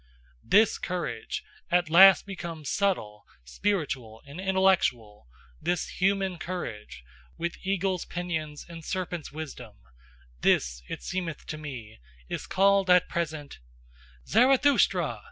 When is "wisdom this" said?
9.31-10.81